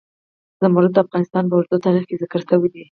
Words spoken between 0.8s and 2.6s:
د افغانستان په اوږده تاریخ کې ذکر